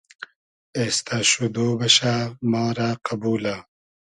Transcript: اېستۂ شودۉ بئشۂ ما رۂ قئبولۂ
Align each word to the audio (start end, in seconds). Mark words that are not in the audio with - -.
اېستۂ 0.77 1.17
شودۉ 1.29 1.55
بئشۂ 1.79 2.13
ما 2.51 2.63
رۂ 2.77 2.89
قئبولۂ 3.05 3.55